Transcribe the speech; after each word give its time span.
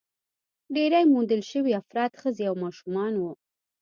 ډېری 0.75 1.01
موندل 1.11 1.41
شوي 1.51 1.71
افراد 1.81 2.11
ښځې 2.21 2.43
او 2.49 2.55
ماشومان 2.63 3.13
وو. 3.17 3.31